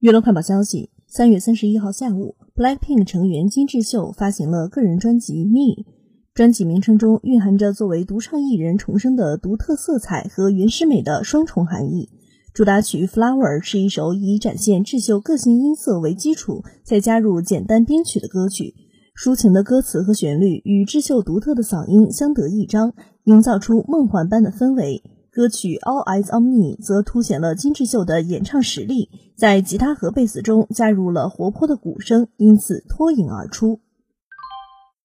[0.00, 5.82] 娱乐快报消息：三月三十一号下午，BLACKPINK 成员金智秀发行了个人专辑《Me》，
[6.32, 12.08] 专辑名称中蕴含着作为独唱艺人重生的独特色彩和原始美的双重含义。
[12.54, 18.76] 主打曲《Flower》是一首以展现智秀个性音色为基础，再加入简单编曲的歌曲，
[19.20, 22.94] 抒情的歌词和旋律与智秀独特的嗓音相得益彰，
[23.24, 25.02] 营造出梦幻般的氛围。
[25.38, 33.78] 歌曲《All Eyes on Me》则凸显了金智秀的演唱实力，在吉他和贝斯中加入了活泼的鼓声，因此脱颖而出。